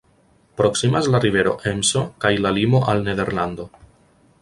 [0.61, 3.71] Proksimas la rivero Emso kaj la limo al Nederlando.